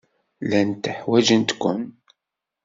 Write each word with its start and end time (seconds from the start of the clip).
Llant 0.43 0.83
ḥwajent-ken. 0.97 1.81